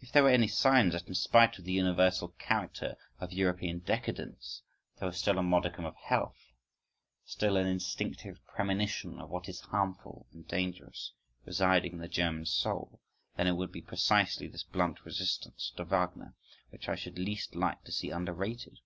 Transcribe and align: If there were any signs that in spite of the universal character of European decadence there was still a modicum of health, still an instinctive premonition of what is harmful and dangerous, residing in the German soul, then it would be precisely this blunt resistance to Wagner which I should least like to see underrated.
If 0.00 0.12
there 0.12 0.22
were 0.22 0.30
any 0.30 0.48
signs 0.48 0.94
that 0.94 1.08
in 1.08 1.14
spite 1.14 1.58
of 1.58 1.66
the 1.66 1.72
universal 1.72 2.28
character 2.38 2.96
of 3.20 3.34
European 3.34 3.80
decadence 3.80 4.62
there 4.98 5.04
was 5.06 5.18
still 5.18 5.36
a 5.36 5.42
modicum 5.42 5.84
of 5.84 5.94
health, 5.96 6.54
still 7.26 7.58
an 7.58 7.66
instinctive 7.66 8.38
premonition 8.46 9.20
of 9.20 9.28
what 9.28 9.46
is 9.46 9.60
harmful 9.60 10.26
and 10.32 10.48
dangerous, 10.48 11.12
residing 11.44 11.92
in 11.92 11.98
the 11.98 12.08
German 12.08 12.46
soul, 12.46 13.02
then 13.36 13.46
it 13.46 13.56
would 13.56 13.70
be 13.70 13.82
precisely 13.82 14.48
this 14.48 14.64
blunt 14.64 15.04
resistance 15.04 15.70
to 15.76 15.84
Wagner 15.84 16.34
which 16.70 16.88
I 16.88 16.94
should 16.94 17.18
least 17.18 17.54
like 17.54 17.84
to 17.84 17.92
see 17.92 18.08
underrated. 18.08 18.78